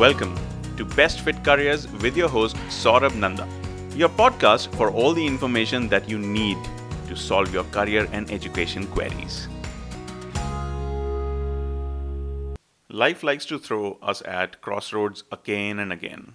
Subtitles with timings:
[0.00, 0.34] Welcome
[0.78, 3.46] to Best Fit Careers with your host Saurabh Nanda,
[3.94, 6.56] your podcast for all the information that you need
[7.08, 9.46] to solve your career and education queries.
[12.88, 16.32] Life likes to throw us at crossroads again and again.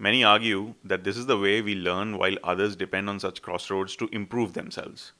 [0.00, 3.94] Many argue that this is the way we learn while others depend on such crossroads
[3.94, 5.12] to improve themselves.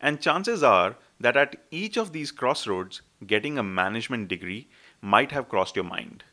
[0.00, 4.66] And chances are that at each of these crossroads, getting a management degree
[5.00, 6.24] might have crossed your mind.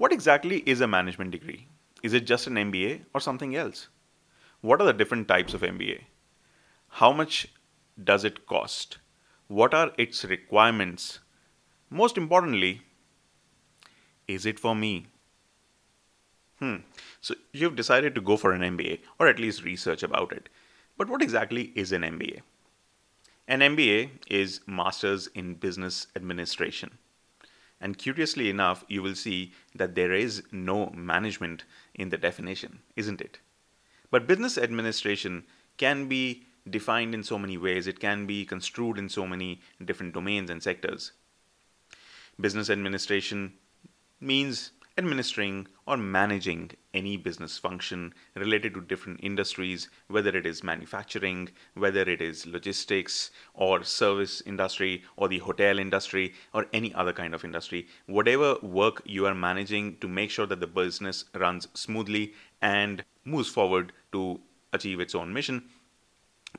[0.00, 1.68] What exactly is a management degree?
[2.02, 3.88] Is it just an MBA or something else?
[4.62, 6.04] What are the different types of MBA?
[7.00, 7.48] How much
[8.02, 8.96] does it cost?
[9.48, 11.18] What are its requirements?
[11.90, 12.80] Most importantly,
[14.26, 15.08] is it for me?
[16.60, 16.76] Hmm.
[17.20, 20.48] So you've decided to go for an MBA or at least research about it.
[20.96, 22.40] But what exactly is an MBA?
[23.46, 26.96] An MBA is Masters in Business Administration.
[27.80, 31.64] And curiously enough, you will see that there is no management
[31.94, 33.38] in the definition, isn't it?
[34.10, 35.44] But business administration
[35.78, 40.12] can be defined in so many ways, it can be construed in so many different
[40.12, 41.12] domains and sectors.
[42.38, 43.54] Business administration
[44.20, 51.48] means administering or managing any business function related to different industries, whether it is manufacturing,
[51.74, 57.32] whether it is logistics or service industry or the hotel industry or any other kind
[57.34, 62.34] of industry, whatever work you are managing to make sure that the business runs smoothly
[62.60, 64.38] and moves forward to
[64.74, 65.62] achieve its own mission.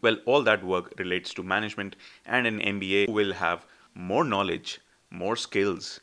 [0.02, 4.80] Well, all that work relates to management, and an MBA will have more knowledge,
[5.12, 6.00] more skills,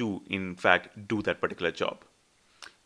[0.00, 2.04] to, in fact, do that particular job.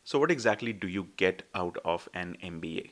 [0.04, 2.90] So, what exactly do you get out of an MBA?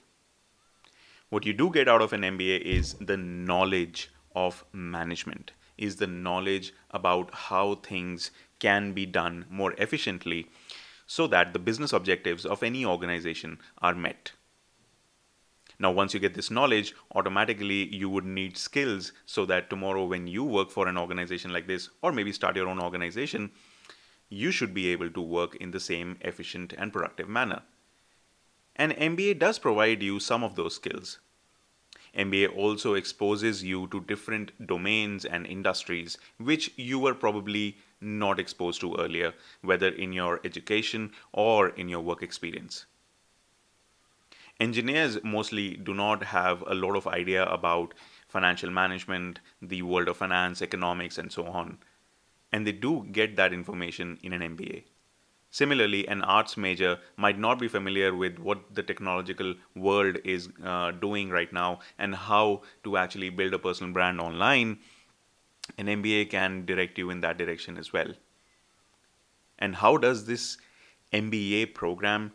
[1.28, 6.06] What you do get out of an MBA is the knowledge of management, is the
[6.06, 10.46] knowledge about how things can be done more efficiently
[11.06, 14.32] so that the business objectives of any organization are met.
[15.78, 20.26] Now, once you get this knowledge, automatically you would need skills so that tomorrow, when
[20.26, 23.50] you work for an organization like this, or maybe start your own organization,
[24.32, 27.62] you should be able to work in the same efficient and productive manner.
[28.76, 31.18] An MBA does provide you some of those skills.
[32.16, 38.80] MBA also exposes you to different domains and industries which you were probably not exposed
[38.80, 42.86] to earlier, whether in your education or in your work experience.
[44.58, 47.92] Engineers mostly do not have a lot of idea about
[48.28, 51.78] financial management, the world of finance, economics, and so on
[52.52, 54.84] and they do get that information in an MBA.
[55.50, 60.92] Similarly, an arts major might not be familiar with what the technological world is uh,
[60.92, 64.78] doing right now and how to actually build a personal brand online.
[65.76, 68.14] An MBA can direct you in that direction as well.
[69.58, 70.56] And how does this
[71.12, 72.32] MBA program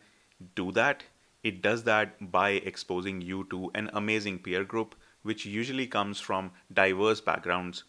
[0.53, 1.03] do that?
[1.44, 6.51] It does that by exposing you to an amazing peer group, which usually comes from
[6.72, 7.84] diverse backgrounds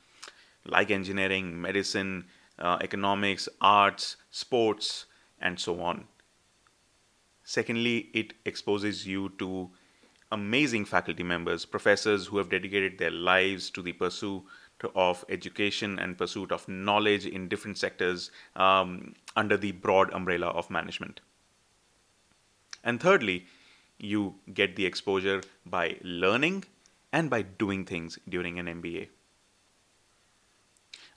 [0.68, 2.26] like engineering, medicine,
[2.58, 5.06] uh, economics, arts, sports,
[5.40, 6.06] and so on.
[7.44, 9.70] Secondly, it exposes you to
[10.30, 14.42] amazing faculty members, professors who have dedicated their lives to the pursuit
[14.94, 20.70] of education and pursuit of knowledge in different sectors um, under the broad umbrella of
[20.70, 21.20] management.
[22.84, 23.46] And thirdly,
[23.98, 26.64] you get the exposure by learning
[27.12, 29.08] and by doing things during an MBA.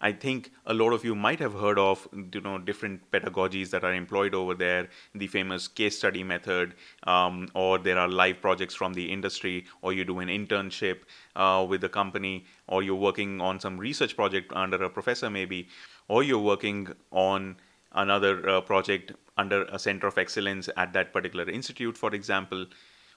[0.04, 3.84] I think a lot of you might have heard of you know different pedagogies that
[3.84, 6.74] are employed over there, the famous case study method,
[7.04, 11.02] um, or there are live projects from the industry, or you do an internship
[11.36, 15.68] uh, with the company, or you're working on some research project under a professor maybe,
[16.08, 17.56] or you're working on
[17.92, 22.66] another uh, project under a center of excellence at that particular institute, for example.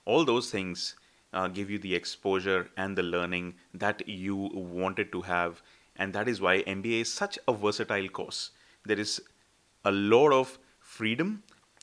[0.05, 0.97] All those things
[1.33, 5.62] uh, give you the exposure and the learning that you wanted to have
[5.96, 8.50] and that is why MBA is such a versatile course.
[8.85, 9.20] There is
[9.85, 11.43] a lot of freedom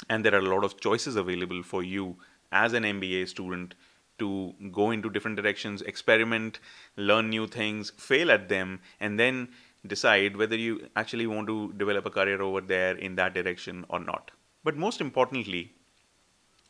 [0.10, 2.18] and there are a lot of choices available for you
[2.52, 3.76] as an MBA student
[4.20, 6.60] to go into different directions, experiment,
[6.96, 9.48] learn new things, fail at them, and then
[9.88, 14.00] decide whether you actually want to develop a career over there in that direction or
[14.00, 14.32] not.
[14.64, 15.74] But most importantly,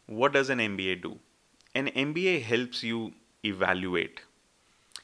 [0.06, 1.20] what does an MBA do?
[1.76, 3.14] An MBA helps you
[3.44, 4.22] evaluate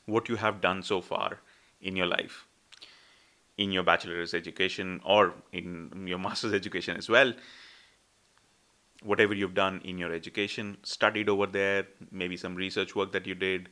[0.06, 1.40] what you have done so far
[1.82, 2.46] in your life
[3.58, 7.34] in your bachelor's education or in your master's education as well
[9.04, 13.36] whatever you've done in your education studied over there maybe some research work that you
[13.36, 13.70] did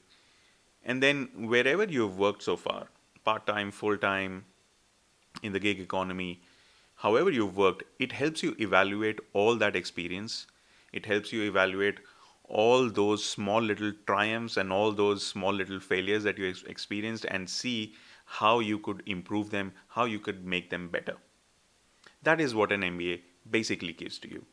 [0.83, 2.87] and then wherever you've worked so far
[3.23, 4.45] part time full time
[5.41, 6.41] in the gig economy
[6.95, 10.47] however you've worked, it helps you evaluate all that experience.
[10.93, 11.99] It helps you evaluate
[12.47, 17.49] all those small little triumphs and all those small little failures that you experienced and
[17.49, 17.93] see
[18.25, 21.15] how you could improve them, how you could make them better.
[22.23, 24.45] That is what an MBA basically gives to you.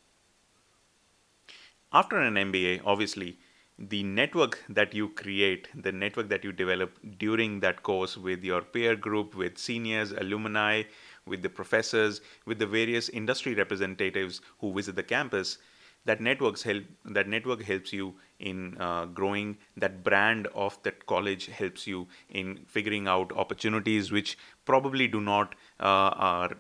[1.93, 3.39] After an MBA, obviously,
[3.79, 8.61] the network that you create, the network that you develop during that course with your
[8.61, 10.83] peer group, with seniors, alumni,
[11.27, 15.59] with the professors, with the various industry representatives who visit the campus,
[16.05, 21.47] that networks help that network helps you in uh, growing that brand of that college
[21.47, 26.51] helps you in figuring out opportunities which probably do not uh, are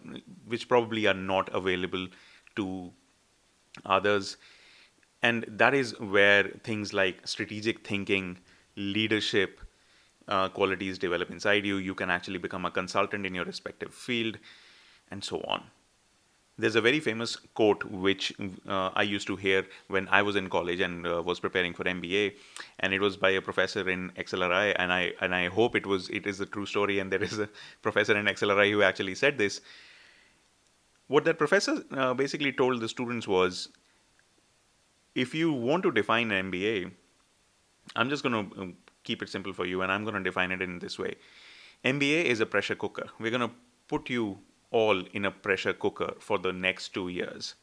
[0.47, 2.06] which probably are not available
[2.56, 2.93] to
[3.85, 4.37] others.
[5.23, 8.39] And that is where things like strategic thinking
[8.77, 9.61] leadership
[10.27, 11.77] uh, qualities develop inside you.
[11.77, 14.39] You can actually become a consultant in your respective field
[15.11, 15.62] and so on
[16.62, 18.32] there's a very famous quote which
[18.69, 21.82] uh, I used to hear when I was in college and uh, was preparing for
[21.82, 22.35] MBA,
[22.79, 26.09] and it was by a professor in XLRI, and I and I hope it was
[26.11, 27.49] it is a true story, and there is a
[27.82, 29.61] professor in XLRI who actually said this.
[31.09, 33.69] What that professor uh, basically told the students was,
[35.17, 36.93] if you want to define an MBA,
[37.97, 40.53] I'm just going to um, keep it simple for you, and I'm going to define
[40.53, 41.17] it in this way.
[41.85, 43.06] MBA is a pressure cooker.
[43.19, 43.55] We're going to
[43.88, 44.38] put you
[44.72, 47.54] all in a pressure cooker for the next two years.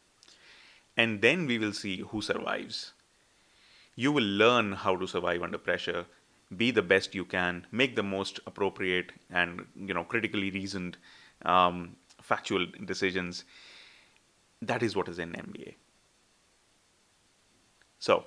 [0.96, 2.94] And then we will see who survives.
[3.96, 6.06] You will learn how to survive under pressure,
[6.56, 10.98] be the best you can, make the most appropriate and you know critically reasoned,
[11.46, 13.44] um, factual decisions.
[14.62, 15.76] That is what is an MBA.
[18.00, 18.26] So,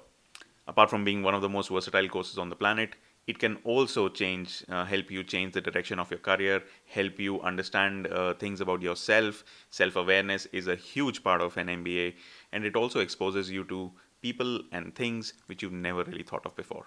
[0.67, 2.95] apart from being one of the most versatile courses on the planet,
[3.27, 7.41] it can also change uh, help you change the direction of your career help you
[7.41, 9.45] understand uh, things about yourself.
[9.71, 12.15] Self awareness is a huge part of an mba
[12.53, 16.55] and it also exposes you to people and things which you've never really thought of
[16.57, 16.87] before.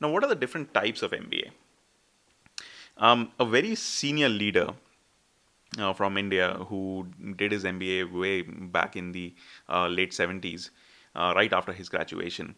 [0.00, 1.50] Now what are the different types of mba
[2.96, 4.68] um, a very senior leader
[5.78, 7.06] uh, from india who
[7.36, 9.34] did his mba way back in the
[9.68, 10.70] uh, late 70s
[11.14, 12.54] uh, right after his graduation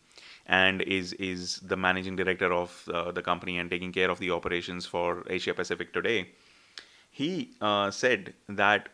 [0.49, 4.31] and is is the managing director of uh, the company and taking care of the
[4.31, 6.31] operations for Asia Pacific today.
[7.11, 8.89] He uh, said that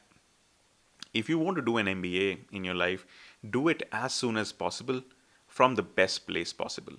[1.13, 3.07] if you want to do an MBA in your life,
[3.49, 5.03] do it as soon as possible
[5.47, 6.95] from the best place possible.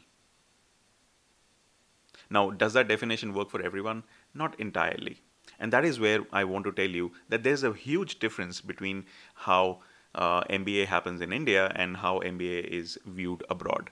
[2.29, 4.03] Now, does that definition work for everyone?
[4.33, 5.21] Not entirely.
[5.59, 9.05] And that is where I want to tell you that there's a huge difference between
[9.33, 9.79] how
[10.15, 13.89] uh, MBA happens in India and how MBA is viewed abroad.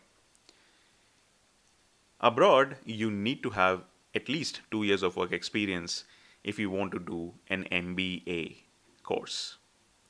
[2.23, 3.83] Abroad, you need to have
[4.15, 6.05] at least two years of work experience
[6.41, 8.59] if you want to do an MBA
[9.03, 9.57] course.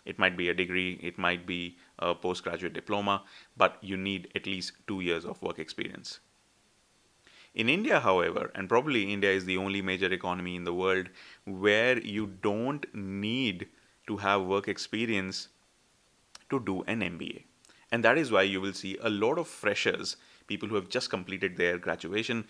[0.05, 3.23] It might be a degree, it might be a postgraduate diploma,
[3.57, 6.19] but you need at least two years of work experience.
[7.55, 11.09] In India, however, and probably India is the only major economy in the world
[11.45, 13.69] where you don't need
[14.05, 15.47] to have work experience
[16.51, 17.45] to do an MBA.
[17.91, 20.15] And that is why you will see a lot of freshers
[20.47, 22.45] people who have just completed their graduation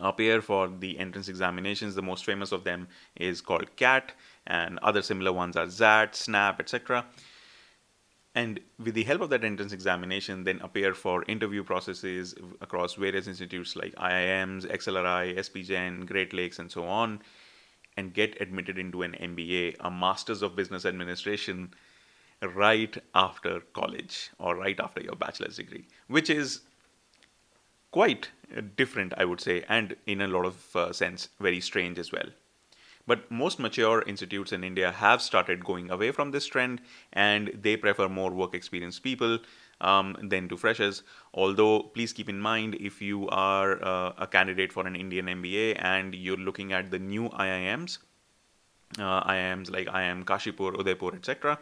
[0.00, 1.94] appear for the entrance examinations.
[1.94, 4.12] The most famous of them is called CAT,
[4.46, 7.06] and other similar ones are XAT, SNAP, etc.
[8.34, 13.26] And with the help of that entrance examination, then appear for interview processes across various
[13.26, 17.20] institutes like IIMs, XLRI, SP Jain, Great Lakes, and so on,
[17.96, 21.74] and get admitted into an MBA, a Masters of Business Administration,
[22.54, 26.62] right after college or right after your bachelor's degree, which is
[27.92, 28.30] quite
[28.76, 32.30] different, I would say, and in a lot of uh, sense, very strange as well.
[33.06, 36.80] But most mature institutes in India have started going away from this trend
[37.12, 39.38] and they prefer more work experienced people
[39.80, 41.02] um, than to freshers.
[41.34, 45.76] Although, please keep in mind if you are uh, a candidate for an Indian MBA
[45.82, 47.98] and you're looking at the new IIMs,
[48.98, 51.58] uh, IIMs like IIM Kashipur, Udaipur, etc.,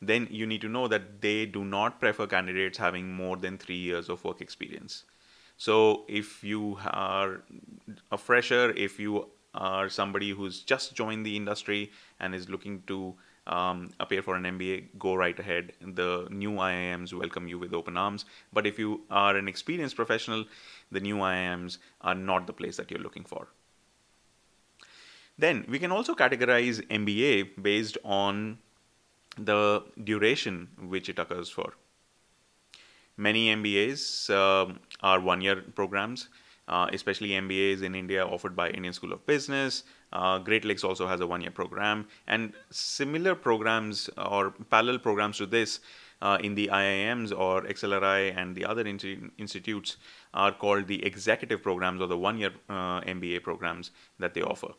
[0.00, 3.76] then you need to know that they do not prefer candidates having more than three
[3.76, 5.02] years of work experience.
[5.58, 7.42] So if you are
[8.12, 13.14] a fresher, if you are somebody who's just joined the industry and is looking to
[13.48, 15.72] um, appear for an MBA, go right ahead.
[15.80, 18.24] The new IIMs welcome you with open arms.
[18.52, 20.44] But if you are an experienced professional,
[20.92, 23.48] the new IIMs are not the place that you're looking for.
[25.38, 28.58] Then we can also categorize MBA based on
[29.36, 31.74] the duration which it occurs for.
[33.18, 36.28] Many MBAs um, are one year programs.
[36.68, 39.84] uh, especially MBAs in India offered by Indian School of Business.
[40.12, 45.38] Uh, Great Lakes also has a one year program, and similar programs or parallel programs
[45.38, 45.80] to this.
[46.20, 49.98] Uh, in the IIMs or XLRI and the other in- institutes
[50.34, 54.72] are called the executive programs or the one year uh, MBA programs that they offer.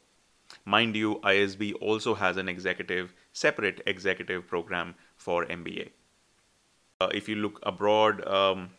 [0.65, 5.91] Mind you, ISB also has an executive, separate executive program for MBA.
[7.01, 8.71] Uh, if you look abroad, um,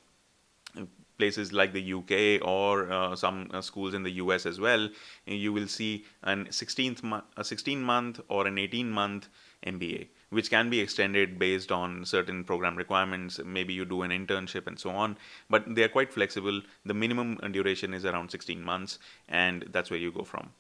[1.17, 4.91] places like the UK or uh, some uh, schools in the US as well,
[5.25, 9.29] you will see an 16th mo- a 16 month or an 18 month
[9.67, 13.41] MBA, which can be extended based on certain program requirements.
[13.43, 15.17] Maybe you do an internship and so on,
[15.49, 16.61] but they are quite flexible.
[16.85, 18.99] The minimum duration is around 16 months,
[19.29, 20.51] and that's where you go from.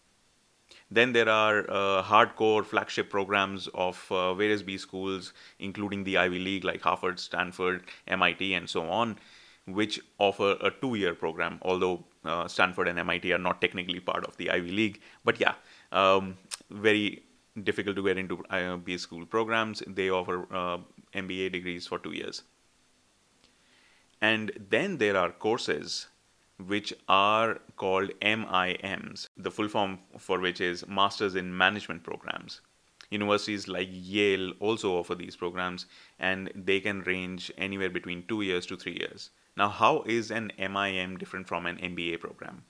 [0.90, 6.40] Then there are uh, hardcore flagship programs of uh, various B schools, including the Ivy
[6.40, 9.16] League like Harvard, Stanford, MIT, and so on,
[9.66, 14.24] which offer a two year program, although uh, Stanford and MIT are not technically part
[14.24, 15.00] of the Ivy League.
[15.24, 15.54] But yeah,
[15.92, 16.36] um,
[16.70, 17.22] very
[17.62, 19.82] difficult to get into uh, B school programs.
[19.86, 20.78] They offer uh,
[21.14, 22.42] MBA degrees for two years.
[24.20, 26.08] And then there are courses
[26.66, 32.60] which are called MIMs, the full form for which is Masters in Management Programs.
[33.10, 35.86] Universities like Yale also offer these programs
[36.18, 39.30] and they can range anywhere between two years to three years.
[39.56, 42.62] Now, how is an MIM different from an MBA program?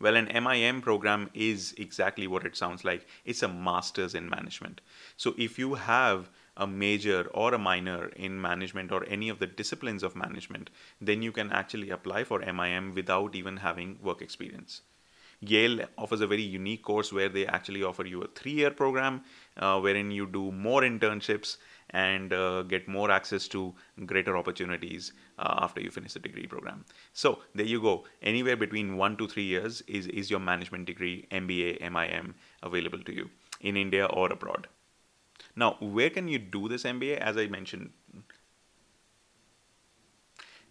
[0.00, 3.06] Well, an MIM program is exactly what it sounds like.
[3.24, 4.80] It's a master's in management.
[5.16, 9.46] So if you have a major or a minor in management or any of the
[9.46, 10.70] disciplines of management,
[11.00, 14.82] then you can actually apply for MIM without even having work experience.
[15.40, 19.22] Yale offers a very unique course where they actually offer you a three year program
[19.58, 21.56] uh, wherein you do more internships
[21.90, 23.74] and uh, get more access to
[24.06, 26.84] greater opportunities uh, after you finish the degree program.
[27.12, 28.04] So there you go.
[28.22, 33.14] Anywhere between one to three years is, is your management degree, MBA, MIM available to
[33.14, 33.30] you
[33.60, 34.68] in India or abroad.
[35.56, 37.18] Now, where can you do this MBA?
[37.18, 37.90] As I mentioned,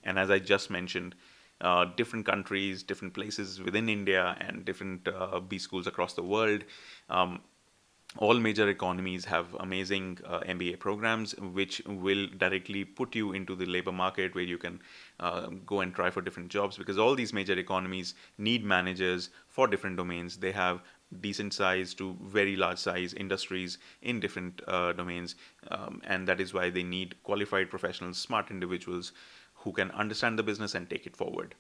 [0.04, 1.16] and as I just mentioned,
[1.62, 6.64] uh, different countries, different places within India, and different uh, B schools across the world.
[7.10, 7.42] Um,
[8.18, 13.66] all major economies have amazing uh, MBA programs, which will directly put you into the
[13.66, 14.80] labor market where you can
[15.20, 19.68] uh, go and try for different jobs because all these major economies need managers for
[19.68, 20.38] different domains.
[20.38, 20.82] They have
[21.22, 25.36] decent size to very large size industries in different uh, domains,
[25.70, 29.12] um, and that is why they need qualified professionals, smart individuals
[29.56, 31.56] who can understand the business and take it forward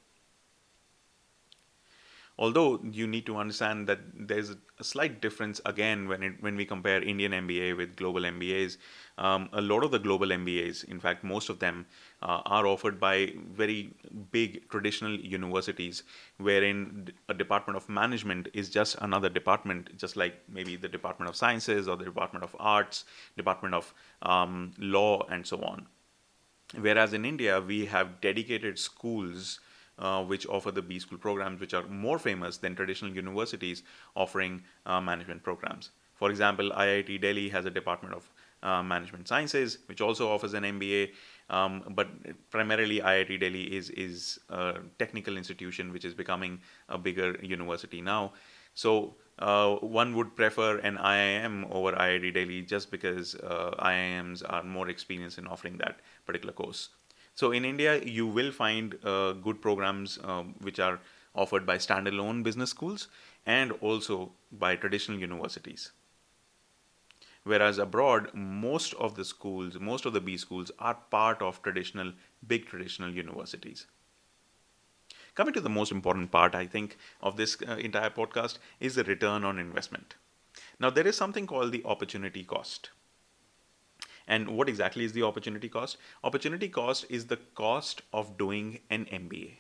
[2.38, 4.50] although you need to understand that there's
[4.80, 8.78] a slight difference again when it when we compare Indian MBA with global MBAs.
[9.18, 11.86] Um, a lot of the global MBAs, in fact, most of them
[12.24, 13.94] uh, are offered by very
[14.32, 16.02] big traditional universities,
[16.38, 21.36] wherein a department of management is just another department, just like maybe the Department of
[21.36, 23.06] Sciences or the Department of Arts,
[23.38, 25.86] Department of um, Law, and so on.
[26.80, 29.60] Whereas in India, we have dedicated schools
[30.00, 33.84] uh, which offer the B school programs, which are more famous than traditional universities
[34.16, 35.92] offering uh, management programs.
[36.16, 38.32] For example, IIT Delhi has a department of
[38.62, 41.12] uh, management sciences, which also offers an MBA.
[41.50, 42.08] Um, but
[42.50, 48.34] primarily, IIT Delhi is is a technical institution which is becoming a bigger university now.
[48.74, 54.64] So uh, one would prefer an IIM over IIT Delhi just because uh, IIMs are
[54.64, 56.90] more experienced in offering that particular course.
[57.36, 61.00] So in India, you will find uh, good programs um, which are
[61.36, 63.08] offered by standalone business schools
[63.46, 65.92] and also by traditional universities.
[67.44, 72.14] Whereas abroad, most of the schools, most of the B schools are part of traditional,
[72.48, 73.88] big traditional universities.
[75.36, 79.04] Coming to the most important part, I think, of this uh, entire podcast is the
[79.04, 80.16] return on investment.
[80.80, 82.92] Now, there is something called the opportunity cost.
[84.28, 85.98] And what exactly is the opportunity cost?
[86.24, 89.58] Opportunity cost is the cost of doing an MBA.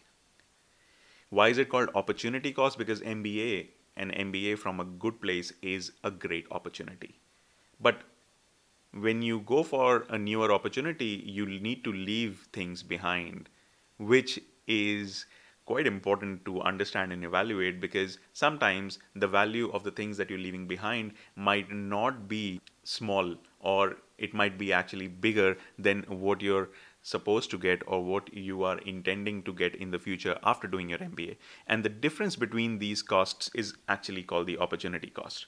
[1.29, 2.77] Why is it called opportunity cost?
[2.77, 3.67] Because MBA,
[3.97, 7.19] an MBA from a good place is a great opportunity.
[7.79, 8.03] But
[8.93, 13.49] when you go for a newer opportunity, you need to leave things behind,
[13.97, 15.25] which is
[15.65, 20.39] quite important to understand and evaluate because sometimes the value of the things that you're
[20.39, 26.69] leaving behind might not be small or it might be actually bigger than what you're
[27.01, 30.89] supposed to get or what you are intending to get in the future after doing
[30.89, 31.37] your MBA.
[31.67, 35.47] And the difference between these costs is actually called the opportunity cost.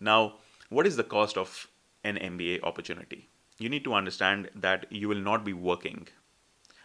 [0.00, 0.34] Now,
[0.70, 1.68] what is the cost of
[2.02, 3.28] an MBA opportunity?
[3.58, 6.08] You need to understand that you will not be working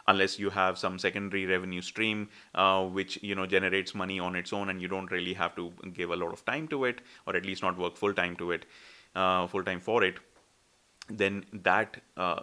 [0.08, 4.54] unless you have some secondary revenue stream uh, which you know generates money on its
[4.54, 7.36] own and you don't really have to give a lot of time to it or
[7.36, 8.66] at least not work full time to it
[9.16, 10.20] uh, full time for it
[11.10, 12.42] then that uh,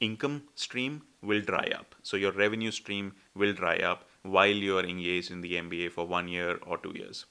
[0.00, 1.94] income stream will dry up.
[2.02, 6.06] So your revenue stream will dry up while you are engaged in the mba for
[6.06, 7.26] one year or two years.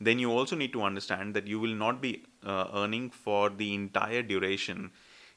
[0.00, 3.72] Then you also need to understand that you will not be uh, earning for the
[3.74, 4.90] entire duration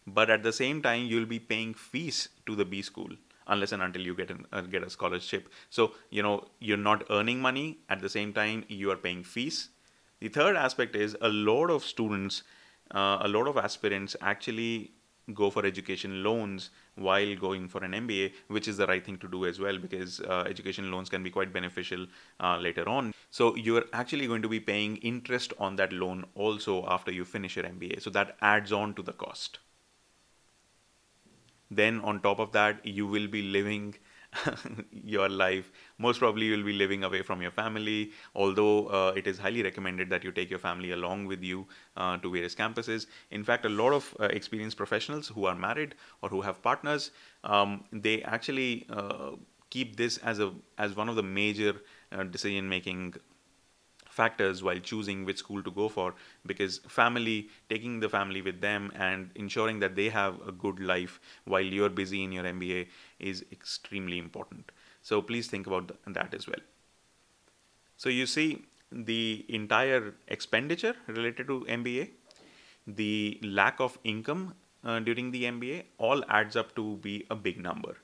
[0.07, 3.09] but at the same time you'll be paying fees to the b school
[3.47, 5.49] unless and until you get an, uh, get a scholarship.
[5.69, 9.69] So you know you're not earning money at the same time you are paying fees.
[10.19, 12.43] The third aspect is a lot of students
[12.91, 14.91] uh, a lot of aspirants actually
[15.33, 19.27] go for education loans while going for an MBA, which is the right thing to
[19.27, 22.05] do as well because uh, education loans can be quite beneficial
[22.39, 23.13] uh, later on.
[23.31, 27.55] So you're actually going to be paying interest on that loan also after you finish
[27.55, 28.01] your MBA.
[28.01, 29.59] So that adds on to the cost.
[31.71, 33.95] Then on top of that, you will be living
[34.91, 35.71] your life.
[35.97, 40.09] Most probably, you'll be living away from your family, although uh, it is highly recommended
[40.09, 43.07] that you take your family along with you uh, to various campuses.
[43.31, 47.11] In fact, a lot of uh, experienced professionals who are married or who have partners,
[47.43, 49.31] um, they actually uh,
[49.69, 51.75] keep this as a as one of the major
[52.11, 53.13] uh, decision making
[54.19, 56.13] factors while choosing which school to go for
[56.45, 61.19] because family taking the family with them and ensuring that they have a good life
[61.45, 62.87] while you're busy in your MBA
[63.19, 64.71] is extremely important.
[65.01, 66.63] So please think about that as well.
[67.97, 72.09] So you see the entire expenditure related to MBA
[72.87, 74.53] the lack of income
[74.83, 77.97] uh, during the MBA all adds up to be a big number.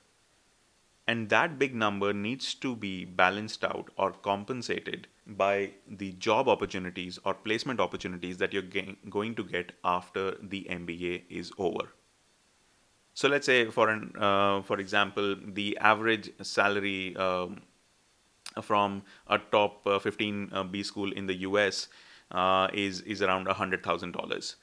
[1.06, 7.18] And that big number needs to be balanced out or compensated by the job opportunities
[7.24, 8.62] or placement opportunities that you're
[9.08, 11.92] going to get after the MBA is over.
[13.14, 17.62] So let's say, for an uh, for example, the average salary um,
[18.62, 21.88] from a top uh, 15 uh, B school in the US
[22.30, 24.56] uh, is is around hundred thousand dollars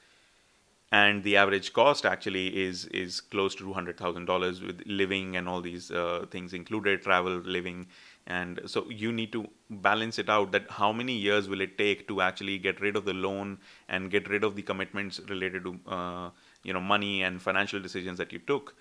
[0.92, 5.48] and the average cost actually is is close to hundred thousand dollars with living and
[5.48, 7.86] all these uh, things included, travel, living,
[8.30, 9.48] and so you need to
[9.86, 10.52] balance it out.
[10.52, 14.10] That how many years will it take to actually get rid of the loan and
[14.10, 16.30] get rid of the commitments related to uh,
[16.62, 18.74] you know money and financial decisions that you took.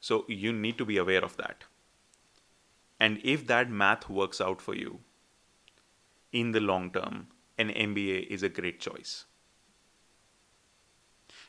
[0.00, 1.64] So you need to be aware of that.
[2.98, 5.00] And if that math works out for you
[6.32, 7.28] in the long term,
[7.58, 9.24] an MBA is a great choice.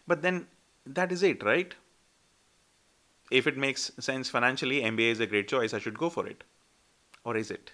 [0.05, 0.47] But then
[0.85, 1.73] that is it, right?
[3.29, 6.43] If it makes sense financially, MBA is a great choice, I should go for it.
[7.27, 7.71] Or is it?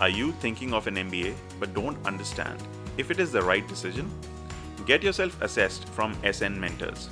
[0.00, 2.60] Are you thinking of an MBA but don't understand
[2.98, 4.10] if it is the right decision?
[4.84, 7.10] Get yourself assessed from SN Mentors.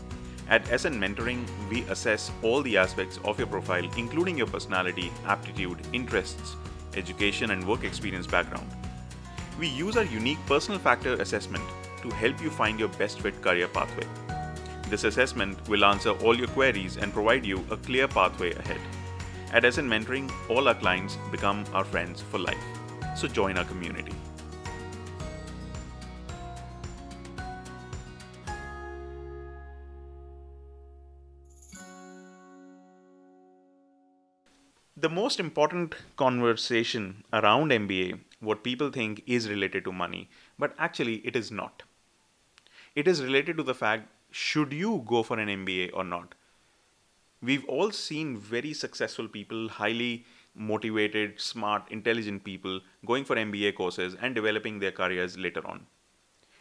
[0.49, 5.79] At SN Mentoring, we assess all the aspects of your profile, including your personality, aptitude,
[5.93, 6.57] interests,
[6.97, 8.69] education, and work experience background.
[9.57, 11.65] We use our unique personal factor assessment
[12.03, 14.09] to help you find your best fit career pathway.
[14.91, 18.81] This assessment will answer all your queries and provide you a clear pathway ahead.
[19.53, 22.65] At SN Mentoring, all our clients become our friends for life.
[23.15, 24.15] So join our community.
[34.97, 41.17] The most important conversation around MBA, what people think is related to money, but actually
[41.27, 41.83] it is not.
[42.95, 46.35] It is related to the fact should you go for an MBA or not?
[47.43, 50.25] We've all seen very successful people, highly
[50.55, 55.87] motivated, smart, intelligent people going for MBA courses and developing their careers later on.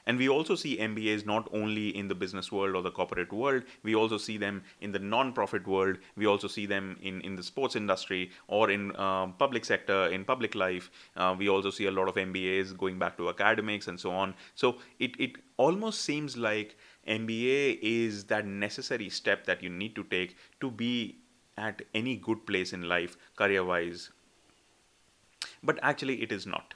[0.08, 3.64] And we also see MBAs not only in the business world or the corporate world,
[3.84, 6.00] we also see them in the non-profit world.
[6.16, 10.26] We also see them in, in the sports industry or in uh, public sector, in
[10.26, 10.90] public life.
[11.16, 14.34] Uh, we also see a lot of MBAs going back to academics and so on.
[14.56, 16.76] So it, it almost seems like
[17.08, 21.18] MBA is that necessary step that you need to take to be
[21.58, 24.12] at any good place in life, career wise.
[25.64, 26.74] But actually, it is not.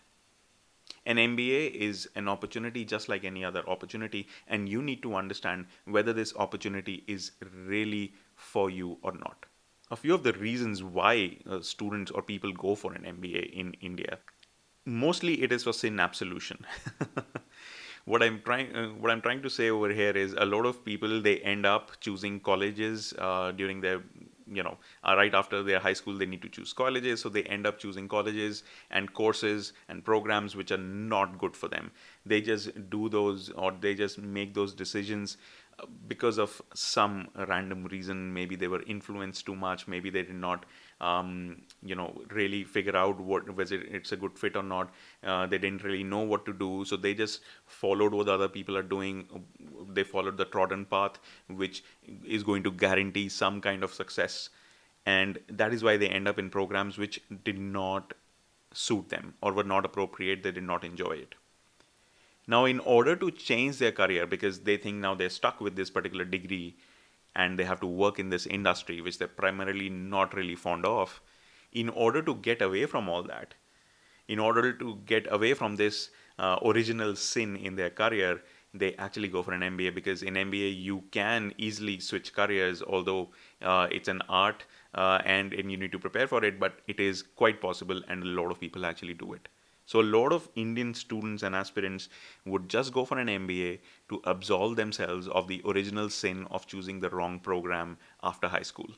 [1.06, 5.68] An MBA is an opportunity just like any other opportunity, and you need to understand
[5.86, 7.32] whether this opportunity is
[7.68, 9.46] really for you or not.
[9.92, 13.74] A few of the reasons why uh, students or people go for an MBA in
[13.82, 14.18] India
[14.86, 16.66] mostly it is for sin absolution.
[18.06, 20.84] what I'm trying uh, what I'm trying to say over here is a lot of
[20.86, 24.02] people they end up choosing colleges uh, during their
[24.48, 27.22] you know uh, right after their high school they need to choose colleges.
[27.22, 31.68] So they end up choosing colleges and courses and programs which are not good for
[31.68, 31.92] them.
[32.26, 35.38] They just do those or they just make those decisions
[36.08, 40.66] because of some random reason maybe they were influenced too much maybe they did not
[41.02, 44.90] um, you know really figure out what whether it's a good fit or not
[45.24, 48.78] uh, they didn't really know what to do so they just followed what other people
[48.78, 49.28] are doing
[49.90, 51.84] they followed the trodden path which
[52.26, 54.50] is going to guarantee some kind of success
[55.06, 58.14] and that is why they end up in programs which did not
[58.74, 61.36] suit them or were not appropriate they did not enjoy it
[62.48, 65.90] now, in order to change their career, because they think now they're stuck with this
[65.90, 66.76] particular degree
[67.36, 71.22] and they have to work in this industry, which they're primarily not really fond of,
[71.74, 73.56] in order to get away from all that,
[74.28, 78.42] in order to get away from this uh, original sin in their career,
[78.74, 83.30] they actually go for an MBA because in MBA you can easily switch careers, although
[83.62, 87.00] uh, it's an art uh, and, and you need to prepare for it, but it
[87.00, 89.48] is quite possible and a lot of people actually do it.
[89.86, 92.10] So, a lot of Indian students and aspirants
[92.46, 97.00] would just go for an MBA to absolve themselves of the original sin of choosing
[97.00, 98.90] the wrong program after high school.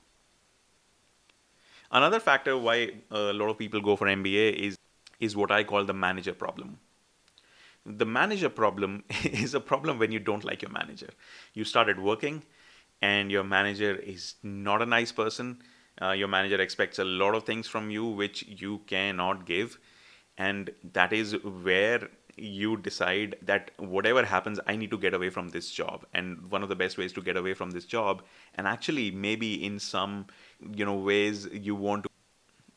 [1.91, 4.77] Another factor why a lot of people go for MBA is,
[5.19, 6.79] is what I call the manager problem.
[7.85, 11.09] The manager problem is a problem when you don't like your manager.
[11.53, 12.43] You started working
[13.01, 15.61] and your manager is not a nice person.
[16.01, 19.79] Uh, your manager expects a lot of things from you which you cannot give
[20.37, 25.49] and that is where you decide that whatever happens i need to get away from
[25.49, 26.05] this job.
[26.13, 28.21] And one of the best ways to get away from this job
[28.55, 30.27] and actually maybe in some
[30.75, 32.09] you know ways you want to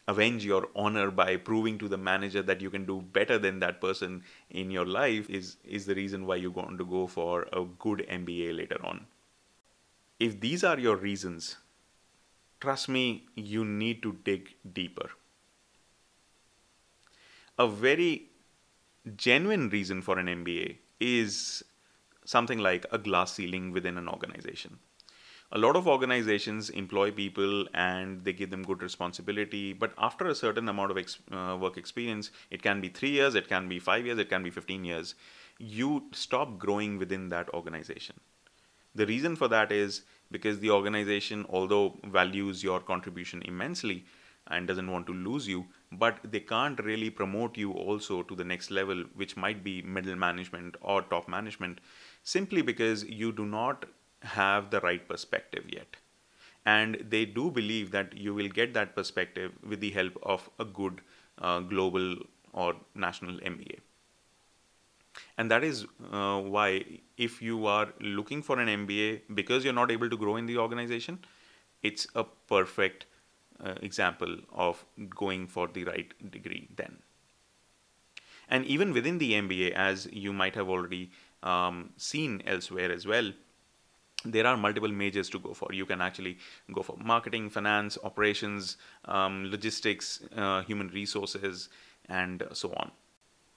[0.09, 3.81] avenge your honor by proving to the manager that you can do better than that
[3.81, 7.65] person in your life is is the reason why you're going to go for a
[7.79, 9.07] good MBA later on.
[10.19, 11.57] If these are your reasons
[12.61, 15.11] trust me you need to dig deeper
[17.61, 18.31] a very
[19.17, 21.63] genuine reason for an MBA is
[22.25, 24.79] something like a glass ceiling within an organization.
[25.53, 30.35] A lot of organizations employ people and they give them good responsibility, but after a
[30.35, 33.79] certain amount of ex- uh, work experience, it can be three years, it can be
[33.79, 35.15] five years, it can be 15 years,
[35.59, 38.15] you stop growing within that organization.
[38.95, 44.07] The reason for that is because the organization, although values your contribution immensely,
[44.47, 48.45] and doesn't want to lose you but they can't really promote you also to the
[48.45, 51.81] next level which might be middle management or top management
[52.23, 53.87] simply because you do not
[54.23, 55.97] have the right perspective yet
[56.67, 60.65] and they do believe that you will get that perspective with the help of a
[60.65, 61.01] good
[61.39, 62.17] uh, global
[62.53, 63.79] or national MBA.
[65.39, 66.85] And that is uh, why,
[67.17, 70.59] if you are looking for an MBA because you're not able to grow in the
[70.59, 71.19] organization,
[71.83, 73.07] it's a perfect
[73.65, 76.99] uh, example of going for the right degree then.
[78.49, 81.11] And even within the MBA, as you might have already
[81.43, 83.33] um, seen elsewhere as well,
[84.25, 85.73] there are multiple majors to go for.
[85.73, 86.39] You can actually
[86.73, 91.69] go for marketing, finance, operations, um, logistics, uh, human resources,
[92.09, 92.91] and so on.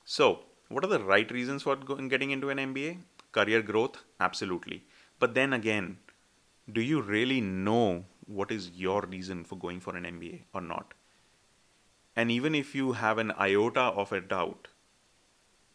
[0.05, 2.99] So, what are the right reasons for going, getting into an MBA?
[3.31, 4.83] Career growth, absolutely.
[5.19, 5.97] But then again,
[6.71, 10.93] do you really know what is your reason for going for an MBA or not?
[12.15, 14.67] And even if you have an iota of a doubt,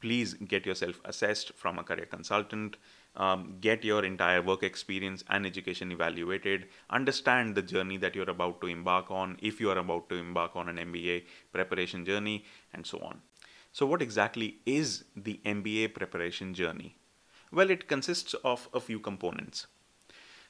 [0.01, 2.77] please get yourself assessed from a career consultant,
[3.17, 8.61] um, get your entire work experience and education evaluated, understand the journey that you're about
[8.61, 12.87] to embark on, if you are about to embark on an MBA preparation journey, and
[12.87, 13.21] so on.
[13.73, 16.97] So, what exactly is the MBA preparation journey?
[17.51, 19.67] Well, it consists of a few components.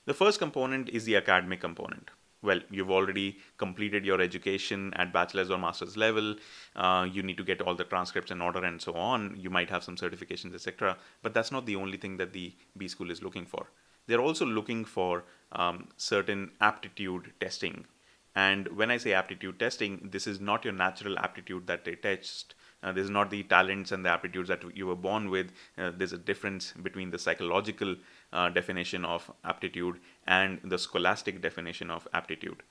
[0.08, 2.10] The first component is the academic component.
[2.40, 6.36] Well, you've already completed your education at bachelor's or master's level.
[6.74, 9.36] Uh, you need to get all the transcripts in order and so on.
[9.38, 10.96] You might have some certifications, etc.
[11.20, 13.66] But that's not the only thing that the B school is looking for.
[14.06, 17.84] They're also looking for um, certain aptitude testing.
[18.34, 22.54] And when I say aptitude testing, this is not your natural aptitude that they test.
[22.82, 25.50] Uh, this is not the talents and the aptitudes that you were born with.
[25.76, 27.96] Uh, there's a difference between the psychological
[28.32, 32.62] uh, definition of aptitude and the scholastic definition of aptitude.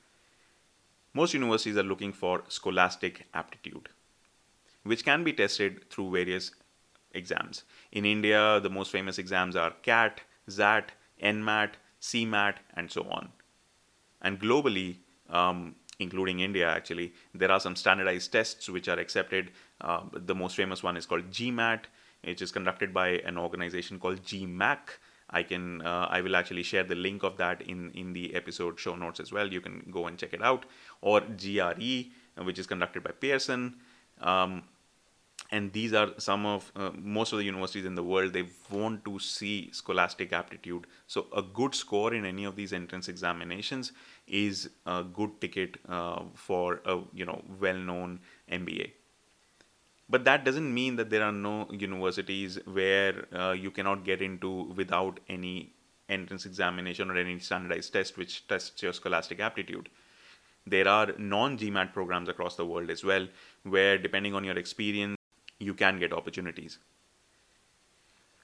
[1.14, 3.90] Most universities are looking for scholastic aptitude,
[4.84, 6.52] which can be tested through various
[7.14, 7.64] exams.
[7.92, 10.90] In India, the most famous exams are CAT, XAT,
[11.24, 13.30] NMAT, CMAT, and so on.
[14.22, 14.98] And globally,
[15.30, 19.52] um, including India, actually, there are some standardized tests which are accepted.
[19.82, 21.82] Uh, the most famous one is called GMAT,
[22.24, 24.80] which is conducted by an organization called GMAC,
[25.30, 28.80] I can uh, I will actually share the link of that in in the episode
[28.80, 29.48] show notes as well.
[29.52, 30.66] You can go and check it out.
[31.02, 32.06] Or GRE,
[32.44, 33.76] which is conducted by Pearson.
[34.22, 34.64] Um,
[35.52, 39.04] and these are some of uh, most of the universities in the world they want
[39.06, 43.92] to see scholastic aptitude so a good score in any of these entrance examinations
[44.28, 48.20] is a good ticket uh, for a you know well-known
[48.52, 48.92] mba
[50.10, 54.74] but that doesn't mean that there are no universities where uh, you cannot get into
[54.76, 55.74] without any
[56.10, 59.90] entrance examination or any standardized test which tests your scholastic aptitude
[60.70, 63.28] there are non GMAT programs across the world as well,
[63.64, 65.16] where depending on your experience,
[65.60, 66.78] you can get opportunities.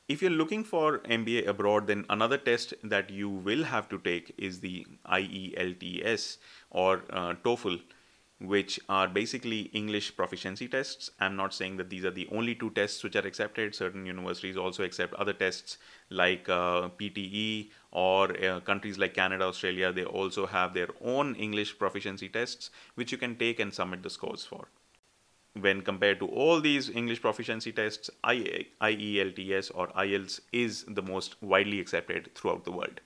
[0.08, 4.34] If you're looking for MBA abroad, then another test that you will have to take
[4.38, 6.38] is the IELTS
[6.72, 7.82] or uh, TOEFL,
[8.44, 11.10] which are basically English proficiency tests.
[11.20, 13.74] I'm not saying that these are the only two tests which are accepted.
[13.74, 15.78] Certain universities also accept other tests
[16.10, 19.94] like uh, PTE or uh, countries like Canada, Australia.
[19.94, 24.10] They also have their own English proficiency tests which you can take and submit the
[24.10, 24.68] scores for
[25.54, 31.42] when compared to all these English proficiency tests, I- IELTS or IELTS is the most
[31.42, 33.02] widely accepted throughout the world.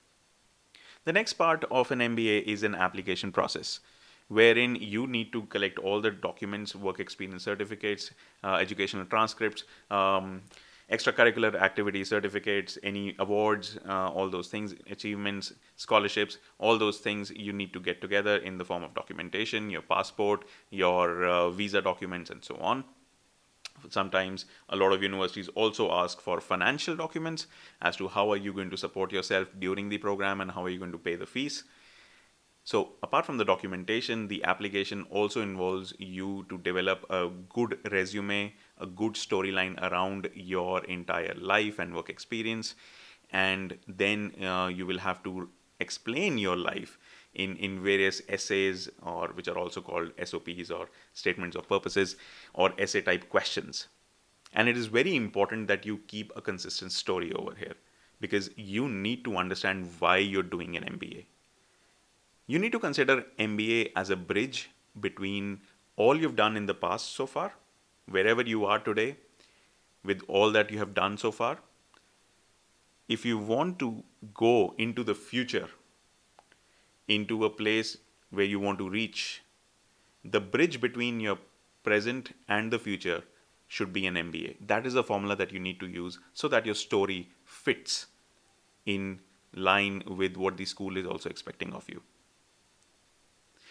[1.04, 3.80] The next part of an MBA is an application process,
[4.28, 8.10] wherein you need to collect all the documents, work experience certificates,
[8.44, 10.42] uh, educational transcripts, um,
[10.90, 17.52] extracurricular activity certificates, any awards, uh, all those things, achievements, scholarships, all those things you
[17.52, 22.30] need to get together in the form of documentation, your passport, your uh, visa documents,
[22.30, 22.84] and so on.
[23.90, 27.46] Sometimes a lot of universities also ask for financial documents
[27.82, 30.68] as to how are you going to support yourself during the program and how are
[30.68, 31.64] you going to pay the fees.
[32.68, 38.52] So apart from the documentation, the application also involves you to develop a good resume,
[38.76, 42.74] a good storyline around your entire life and work experience.
[43.30, 45.48] And then uh, you will have to
[45.80, 46.98] explain your life
[47.32, 52.16] in, in various essays or which are also called SOPs or statements of purposes
[52.52, 53.88] or essay type questions.
[54.52, 57.76] And it is very important that you keep a consistent story over here
[58.20, 61.24] because you need to understand why you're doing an MBA
[62.48, 65.60] you need to consider MBA as a bridge between
[65.96, 67.52] all you've done in the past so far,
[68.06, 69.16] wherever you are today,
[70.02, 71.58] with all that you have done so far.
[73.06, 75.68] If you want to go into the future,
[77.06, 77.98] into a place
[78.30, 79.42] where you want to reach,
[80.24, 81.38] the bridge between your
[81.82, 83.22] present and the future
[83.66, 84.56] should be an MBA.
[84.66, 88.06] That is a formula that you need to use so that your story fits
[88.86, 89.20] in
[89.54, 92.02] line with what the school is also expecting of you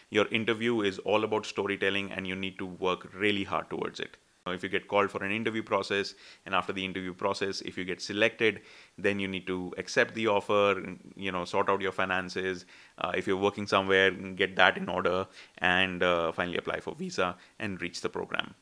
[0.10, 4.18] your interview is all about storytelling and you need to work really hard towards it.
[4.54, 6.14] If you get called for an interview process
[6.46, 8.62] and after the interview process if you get selected
[8.98, 12.66] then you need to accept the offer you know sort out your finances.
[12.98, 17.36] Uh, if you're working somewhere get that in order and uh, finally apply for visa
[17.60, 18.56] and reach the program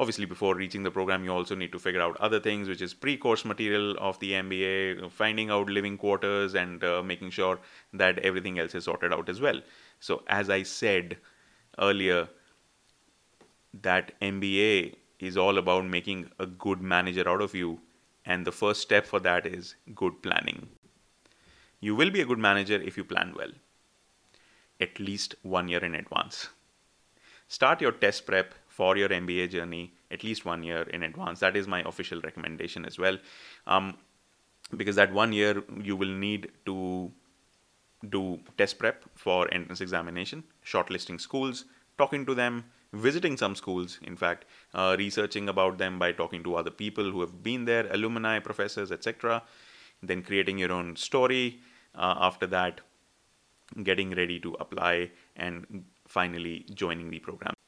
[0.00, 2.94] obviously before reaching the program you also need to figure out other things which is
[2.94, 7.58] pre-course material of the mba finding out living quarters and uh, making sure
[7.92, 9.60] that everything else is sorted out as well.
[10.00, 11.18] So as i said
[11.78, 12.28] earlier
[13.88, 17.78] that mba is all about making a good manager out of you
[18.24, 20.68] and the first step for that is good planning.
[21.80, 23.52] You will be a good manager if you plan well
[24.80, 26.48] at least one year in advance.
[27.48, 31.40] Start your test prep for your MBA journey at least one year in advance.
[31.40, 33.18] That is my official recommendation as well.
[33.66, 33.98] Um,
[34.74, 37.12] because that one year you will need to
[38.08, 38.22] do
[38.56, 41.66] test prep for entrance examination, shortlisting schools,
[41.98, 42.64] talking to them,
[42.94, 47.20] visiting some schools, in fact, uh, researching about them by talking to other people who
[47.20, 49.42] have been there, alumni, professors, etc.
[50.02, 51.60] Then creating your own story.
[51.94, 52.80] Uh, after that,
[53.82, 57.59] getting ready to apply and finally joining the program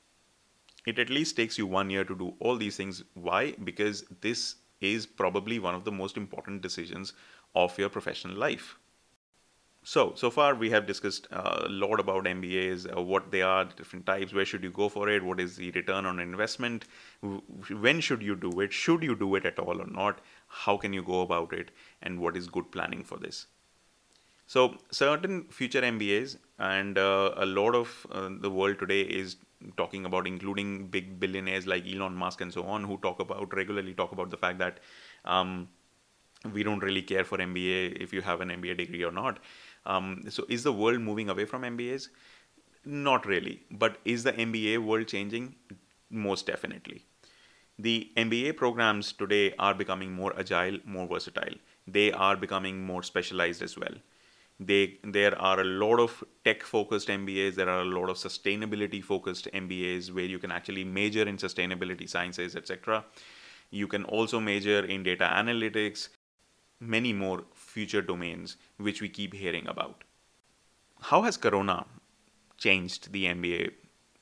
[0.87, 3.03] it at least takes you one year to do all these things.
[3.15, 3.53] Why?
[3.65, 7.13] Because this is probably one of the most important decisions
[7.55, 8.77] of your professional life.
[9.85, 14.07] So, so far we have discussed a lot about MBAs, uh, what they are, different
[14.07, 16.85] types, where should you go for it, what is the return on investment,
[17.21, 20.93] when should you do it, should you do it at all or not, how can
[20.93, 23.47] you go about it, and what is good planning for this.
[24.47, 29.37] So, certain future MBAs and uh, a lot of uh, the world today is
[29.77, 33.95] talking about including big billionaires like Elon Musk and so on, who talk about regularly
[33.95, 34.81] talk about the fact that
[35.25, 35.69] um,
[36.53, 39.39] we don't really care for MBA if you have an MBA degree or not.
[39.87, 42.09] Um, so is the world moving away from MBAs?
[42.85, 43.63] Not really.
[43.71, 45.55] But is the MBA world changing?
[46.11, 47.05] Most definitely.
[47.79, 51.55] The MBA programs today are becoming more agile, more versatile.
[51.87, 53.95] They are becoming more specialized as well
[54.67, 59.03] They, there are a lot of tech focused MBAs, there are a lot of sustainability
[59.03, 63.05] focused MBAs where you can actually major in sustainability sciences, etc.
[63.71, 66.11] You can also major in data analytics,
[66.81, 70.05] many more future domains which we keep hearing about.
[71.01, 71.87] How has Corona
[72.59, 73.73] changed the MBA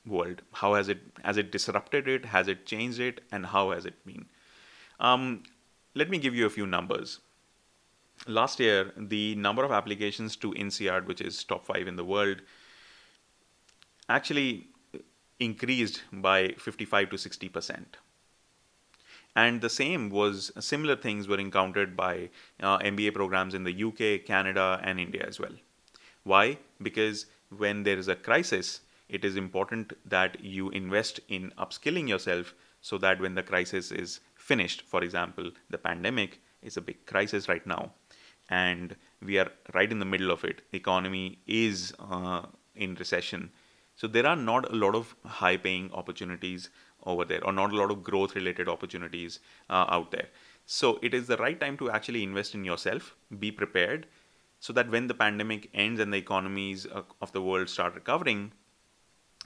[0.07, 0.43] world?
[0.53, 2.25] How has it has it disrupted it?
[2.27, 3.21] Has it changed it?
[3.33, 4.27] And how has it been?
[4.99, 5.43] Um,
[5.95, 7.19] let me give you a few numbers
[8.27, 12.43] last year, the number of applications to INSEAD, which is top five in the world,
[14.09, 14.69] actually
[15.39, 17.97] increased by 55 to 60 percent.
[19.37, 22.31] And the same was similar things were encountered by
[22.61, 25.53] uh, MBA programs in the UK, Canada, and India as well.
[26.25, 26.59] Why?
[26.83, 32.55] Because when there is a crisis, it is important that you invest in upskilling yourself
[32.81, 37.49] so that when the crisis is finished, for example, the pandemic is a big crisis
[37.49, 37.93] right now
[38.51, 40.63] and we are right in the middle of it.
[40.73, 42.43] The economy is uh,
[42.75, 43.51] in recession.
[43.95, 46.71] So there are not a lot of high paying opportunities
[47.05, 50.29] over there, or not a lot of growth related opportunities uh, out there.
[50.67, 54.07] So it is the right time to actually invest in yourself, be prepared,
[54.59, 58.53] so that when the pandemic ends and the economies of the world start recovering,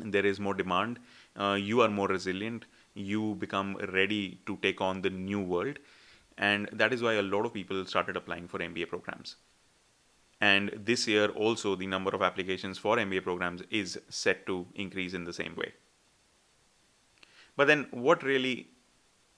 [0.01, 0.99] there is more demand,
[1.39, 2.65] uh, you are more resilient,
[2.95, 5.79] you become ready to take on the new world
[6.39, 9.37] and that is why a lot of people started applying for MBA programs.
[10.41, 15.15] And this year, also, the number of applications for MBA programs is set to increase
[15.15, 15.73] in the same way.
[17.57, 18.69] But then, what really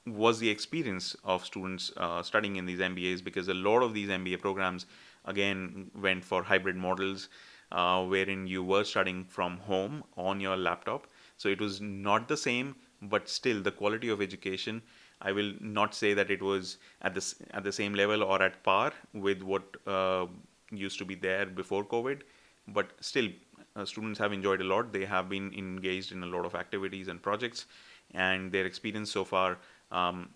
[0.07, 3.23] was the experience of students uh, studying in these MBAs?
[3.23, 4.87] Because a lot of these MBA programs,
[5.27, 7.29] again, went for hybrid models,
[7.73, 11.07] uh, wherein you were studying from home on your laptop.
[11.37, 14.83] So it was not the same, but still, the quality of education
[15.21, 18.63] I will not say that it was at the at the same level or at
[18.63, 20.27] par with what uh,
[20.71, 22.21] used to be there before COVID,
[22.69, 23.29] but still,
[23.75, 24.93] uh, students have enjoyed a lot.
[24.93, 27.67] They have been engaged in a lot of activities and projects,
[28.13, 29.59] and their experience so far
[29.91, 30.29] um,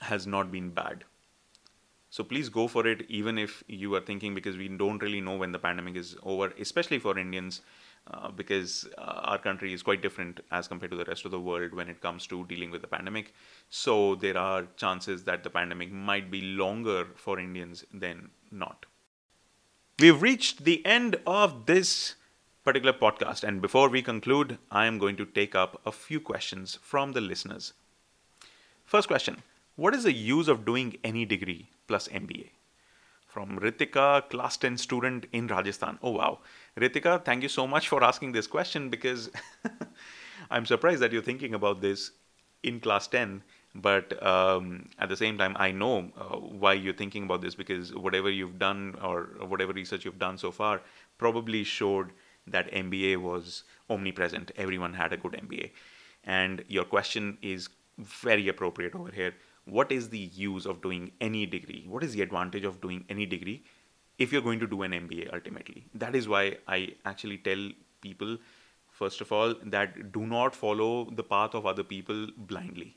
[0.00, 1.04] has not been bad.
[2.10, 5.36] So please go for it, even if you are thinking because we don't really know
[5.36, 7.62] when the pandemic is over, especially for Indians.
[8.08, 11.40] Uh, because uh, our country is quite different as compared to the rest of the
[11.40, 13.34] world when it comes to dealing with the pandemic.
[13.68, 18.86] So there are chances that the pandemic might be longer for Indians than not.
[19.98, 22.14] We've reached the end of this
[22.64, 26.78] particular podcast, and before we conclude, I am going to take up a few questions
[26.80, 27.72] from the listeners.
[28.84, 29.42] First question
[29.74, 32.50] What is the use of doing any degree plus MBA?
[33.36, 35.98] from Ritika, class 10 student in Rajasthan.
[36.02, 36.38] Oh, wow.
[36.78, 39.30] Ritika, thank you so much for asking this question because
[40.50, 42.10] I'm surprised that you're thinking about this
[42.62, 43.42] in class 10.
[43.74, 47.94] But um, at the same time, I know uh, why you're thinking about this because
[47.94, 50.82] whatever you've done or whatever research you've done so far
[51.16, 52.12] probably showed
[52.46, 54.52] that MBA was omnipresent.
[54.56, 55.70] Everyone had a good MBA.
[56.24, 59.34] And your question is very appropriate over here
[59.64, 61.84] what is the use of doing any degree?
[61.88, 63.64] What is the advantage of doing any degree
[64.18, 65.86] if you're going to do an MBA ultimately?
[65.94, 68.38] That is why I actually tell people,
[68.90, 72.96] first of all, that do not follow the path of other people blindly.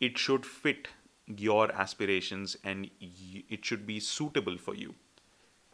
[0.00, 0.88] It should fit
[1.26, 4.94] your aspirations and it should be suitable for you.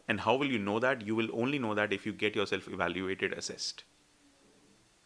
[0.07, 1.05] And how will you know that?
[1.05, 3.83] You will only know that if you get yourself evaluated, assessed.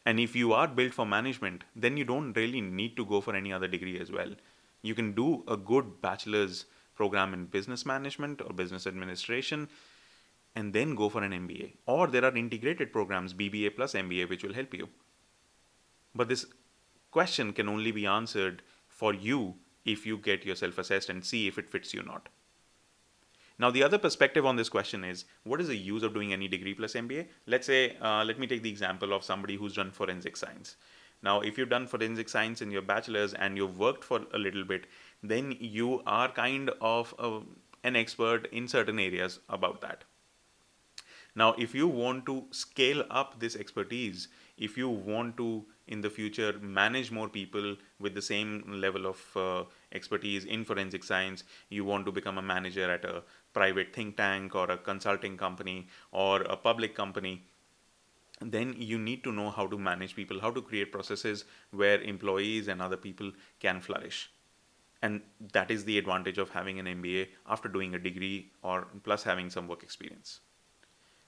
[0.06, 3.36] And if you are built for management, then you don't really need to go for
[3.36, 4.34] any other degree as well.
[4.82, 6.65] You can do a good bachelor's
[7.00, 9.68] program in business management or business administration
[10.56, 11.68] and then go for an MBA.
[11.86, 14.90] Or there are integrated programs, BBA plus MBA, which will help you.
[16.14, 16.46] But this
[17.12, 21.58] question can only be answered for you if you get yourself assessed and see if
[21.58, 22.28] it fits you or not.
[23.58, 26.48] Now, the other perspective on this question is what is the use of doing any
[26.48, 27.28] degree plus MBA?
[27.46, 30.76] Let's say, uh, let me take the example of somebody who's done forensic science.
[31.22, 34.64] Now, if you've done forensic science in your bachelor's and you've worked for a little
[34.64, 34.88] bit,
[35.21, 37.41] then you are kind of a,
[37.84, 40.03] an expert in certain areas about that.
[41.36, 44.27] Now, if you want to scale up this expertise,
[44.58, 49.38] if you want to in the future manage more people with the same level of
[49.38, 54.17] uh, expertise in forensic science, you want to become a manager at a private think
[54.17, 57.43] tank or a consulting company or a public company,
[58.41, 62.67] then you need to know how to manage people, how to create processes where employees
[62.67, 64.32] and other people can flourish.
[65.02, 65.22] And
[65.54, 69.50] that is the advantage of having an MBA after doing a degree or plus having
[69.50, 70.41] some work experience.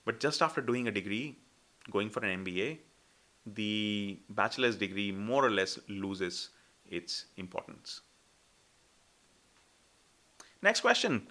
[0.03, 1.37] But just after doing a degree,
[1.89, 2.79] going for an MBA,
[3.45, 6.49] the bachelor's degree more or less loses
[6.89, 8.01] its importance.
[10.61, 11.27] Next question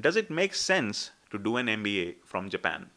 [0.00, 2.90] Does it make sense to do an MBA from Japan?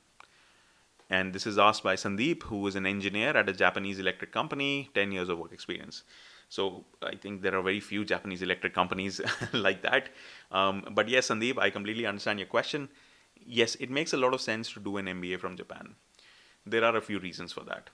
[1.09, 4.89] And this is asked by Sandeep, who is an engineer at a Japanese electric company,
[4.93, 6.03] 10 years of work experience.
[6.49, 9.19] So I think there are very few Japanese electric companies
[9.53, 10.09] like that.
[10.51, 12.89] Um, but yes, Sandeep, I completely understand your question.
[13.35, 15.95] Yes, it makes a lot of sense to do an MBA from Japan.
[16.65, 17.89] There are a few reasons for that.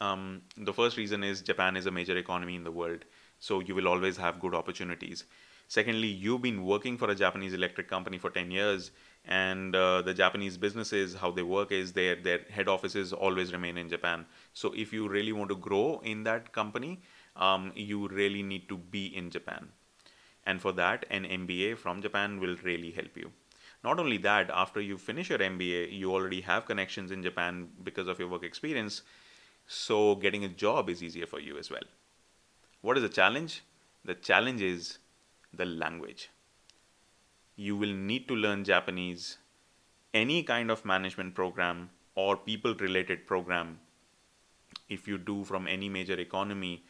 [0.00, 3.04] Um, the first reason is Japan is a major economy in the world,
[3.38, 5.24] so you will always have good opportunities.
[5.68, 8.90] Secondly, you've been working for a Japanese electric company for 10 years,
[9.24, 13.78] and uh, the Japanese businesses, how they work is their, their head offices always remain
[13.78, 14.26] in Japan.
[14.52, 17.00] So if you really want to grow in that company,
[17.36, 19.68] um, you really need to be in Japan.
[20.44, 23.30] And for that, an MBA from Japan will really help you.
[23.84, 28.08] Not only that, after you finish your MBA, you already have connections in Japan because
[28.08, 29.02] of your work experience.
[29.66, 31.82] So getting a job is easier for you as well.
[32.80, 33.62] What is the challenge?
[34.04, 34.98] The challenge is
[35.52, 36.30] the language.
[37.56, 39.38] You will need to learn Japanese,
[40.14, 43.78] any kind of management program or people related program.
[44.88, 46.84] If you do from any major economy,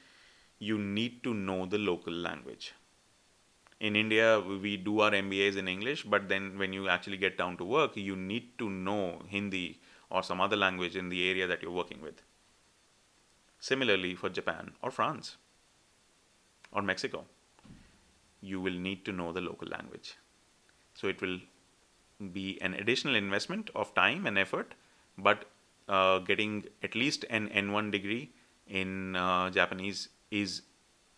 [0.60, 2.74] you need to know the local language.
[3.80, 7.56] In India, we do our MBAs in English, but then when you actually get down
[7.56, 11.60] to work, you need to know Hindi or some other language in the area that
[11.60, 12.22] you're working with.
[13.58, 15.36] Similarly, for Japan or France
[16.70, 17.24] or Mexico,
[18.40, 20.14] you will need to know the local language.
[21.02, 21.40] So it will
[22.32, 24.76] be an additional investment of time and effort,
[25.18, 25.46] but
[25.88, 28.30] uh, getting at least an N1 degree
[28.68, 30.62] in uh, Japanese is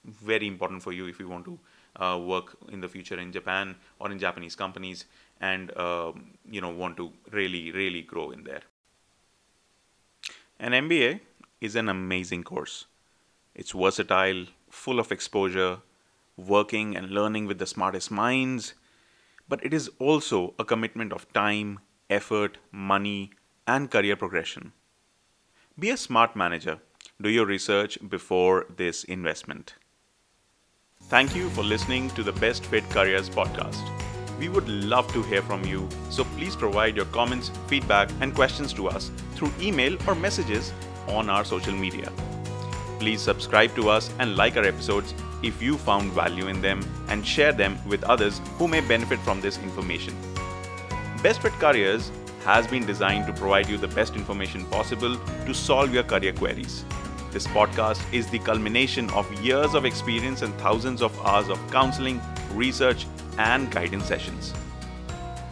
[0.05, 1.59] very important for you if you want to
[2.03, 5.05] uh, work in the future in Japan or in Japanese companies
[5.43, 8.63] and um, you know want to really really grow in there.
[10.59, 11.21] An MBA
[11.61, 12.87] is an amazing course.
[13.55, 15.81] It's versatile, full of exposure,
[16.39, 18.73] working and learning with the smartest minds,
[19.49, 21.81] but it is also a commitment of time,
[22.11, 23.31] effort, money,
[23.67, 24.73] and career progression.
[25.79, 26.79] Be a smart manager.
[27.21, 29.75] Do your research before this investment.
[31.05, 33.83] Thank you for listening to the Best Fit Careers podcast.
[34.39, 38.73] We would love to hear from you, so please provide your comments, feedback, and questions
[38.75, 40.73] to us through email or messages
[41.09, 42.11] on our social media.
[42.99, 45.15] Please subscribe to us and like our episodes
[45.45, 49.41] if you found value in them and share them with others who may benefit from
[49.41, 50.17] this information.
[51.23, 52.11] Best Fit Careers
[52.45, 55.17] has been designed to provide you the best information possible
[55.47, 56.85] to solve your career queries.
[57.31, 62.21] This podcast is the culmination of years of experience and thousands of hours of counseling,
[62.53, 63.07] research,
[63.39, 64.53] and guidance sessions.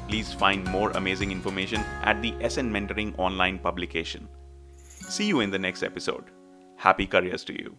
[0.09, 4.29] Please find more amazing information at the SN Mentoring online publication.
[5.09, 6.31] See you in the next episode.
[6.77, 7.77] Happy careers to you.